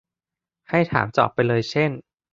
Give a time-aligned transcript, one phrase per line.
[0.69, 1.91] ให้ถามเจาะไปเลยเช่น